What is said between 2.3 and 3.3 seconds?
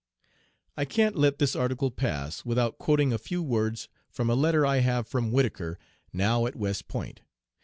without quoting a